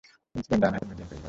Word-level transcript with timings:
তিনি 0.31 0.41
ছিলেন 0.45 0.59
ডানহাতি 0.63 0.85
মিডিয়াম 0.89 1.07
পেস 1.09 1.09
বোলার। 1.11 1.19